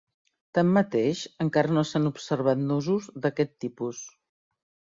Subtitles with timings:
[0.57, 4.05] Tanmateix, encara no s'han observat nusos d'aquest tipus.